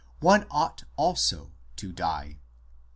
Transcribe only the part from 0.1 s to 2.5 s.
one ought also to die.